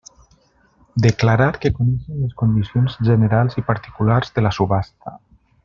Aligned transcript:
Declarar 1.07 1.49
que 1.65 1.71
coneixen 1.75 2.23
les 2.23 2.33
condicions 2.41 2.97
generals 3.11 3.61
i 3.63 3.65
particulars 3.71 4.35
de 4.39 4.47
la 4.49 4.57
subhasta. 4.61 5.19